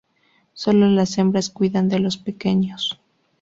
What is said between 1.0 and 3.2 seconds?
hembras cuidan de los pequeños.